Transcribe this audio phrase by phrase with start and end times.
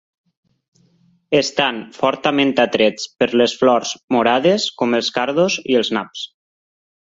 [1.39, 6.27] Estan fortament atrets per les flors morades com els cardos i els naps.